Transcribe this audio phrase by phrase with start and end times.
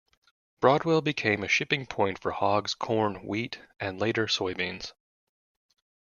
[0.61, 4.93] Broadwell became a shipping point for hogs, corn, wheat and later soybeans.